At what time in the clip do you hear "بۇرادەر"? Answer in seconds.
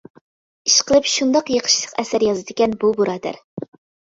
2.97-3.41